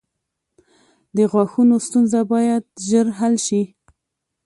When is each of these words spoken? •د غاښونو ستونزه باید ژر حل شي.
•د 1.15 1.17
غاښونو 1.31 1.75
ستونزه 1.85 2.19
باید 2.33 2.63
ژر 2.87 3.07
حل 3.19 3.35
شي. 3.45 3.61